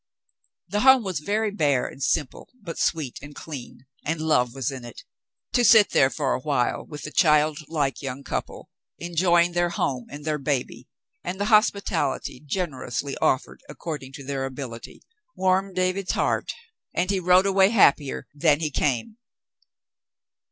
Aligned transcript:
The 0.67 0.79
home 0.79 1.03
was 1.03 1.19
very 1.19 1.51
bare 1.51 1.85
and 1.85 2.01
simple, 2.01 2.49
but 2.59 2.79
sweet 2.79 3.19
and 3.21 3.35
clean, 3.35 3.85
and 4.03 4.19
love 4.19 4.55
was 4.55 4.71
in 4.71 4.83
it. 4.83 5.03
To 5.53 5.63
sit 5.63 5.91
there 5.91 6.09
for 6.09 6.33
a 6.33 6.39
while 6.39 6.83
with 6.83 7.03
the 7.03 7.11
child 7.11 7.59
like 7.67 8.01
young 8.01 8.23
couple, 8.23 8.71
enjoying 8.97 9.51
their 9.51 9.69
home 9.69 10.07
and 10.09 10.25
their 10.25 10.39
baby 10.39 10.87
and 11.23 11.39
the 11.39 11.45
hospitality 11.53 12.39
generously 12.43 13.15
offered 13.17 13.61
according 13.69 14.13
to 14.13 14.23
their 14.23 14.43
ability, 14.47 15.03
warmed 15.35 15.75
David's 15.75 16.13
heart, 16.13 16.51
and 16.95 17.11
he 17.11 17.19
rode 17.19 17.45
away 17.45 17.69
happier 17.69 18.25
than 18.33 18.59
he 18.59 18.71
came. 18.71 19.17